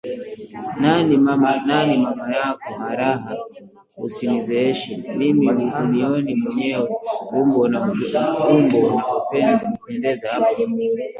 [0.81, 1.49] Nani mama
[2.35, 2.69] yako?
[2.89, 3.29] Alaa!
[4.05, 6.89] Usinizeeshe mimi, hunioni mwenyewe
[7.39, 7.59] umbo
[8.57, 10.49] unaopendeza hapa